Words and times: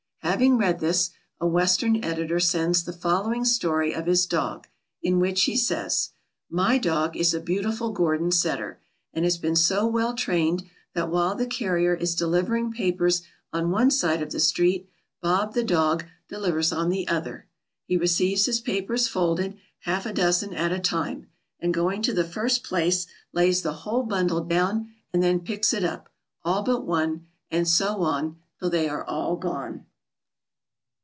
Having 0.23 0.59
read 0.59 0.79
this, 0.79 1.09
a 1.41 1.47
Western 1.47 2.03
editor 2.05 2.39
sends 2.39 2.83
the 2.83 2.93
following 2.93 3.43
story 3.43 3.91
of 3.91 4.05
his 4.05 4.25
dog, 4.27 4.67
in 5.01 5.19
which 5.19 5.43
he 5.43 5.57
says: 5.57 6.11
"My 6.49 6.77
dog 6.77 7.17
is 7.17 7.33
a 7.33 7.41
beautiful 7.41 7.91
Gordon 7.91 8.31
setter, 8.31 8.79
and 9.13 9.25
has 9.25 9.37
been 9.39 9.55
so 9.57 9.85
well 9.87 10.13
trained 10.13 10.63
that 10.93 11.09
while 11.09 11.35
the 11.35 11.47
carrier 11.47 11.95
is 11.95 12.15
delivering 12.15 12.71
papers 12.71 13.23
on 13.51 13.71
one 13.71 13.91
side 13.91 14.21
of 14.21 14.31
the 14.31 14.39
street, 14.39 14.87
Bob, 15.21 15.53
the 15.53 15.63
dog, 15.63 16.05
delivers 16.29 16.71
on 16.71 16.89
the 16.89 17.07
other. 17.07 17.47
He 17.85 17.97
receives 17.97 18.45
his 18.45 18.61
papers 18.61 19.07
folded, 19.09 19.57
half 19.79 20.05
a 20.05 20.13
dozen 20.13 20.53
at 20.53 20.71
a 20.71 20.79
time, 20.79 21.27
and 21.59 21.73
going 21.73 22.01
to 22.03 22.13
the 22.13 22.23
first 22.23 22.63
place, 22.63 23.05
lays 23.33 23.63
the 23.63 23.73
whole 23.73 24.03
bundle 24.03 24.41
down, 24.45 24.91
and 25.11 25.21
then 25.21 25.39
picks 25.41 25.73
it 25.73 25.83
up, 25.83 26.09
all 26.45 26.61
but 26.63 26.85
one, 26.85 27.27
and 27.49 27.67
so 27.67 27.97
on 28.03 28.37
till 28.59 28.69
they 28.69 28.87
are 28.87 29.03
all 29.03 29.35
gone." 29.35 29.87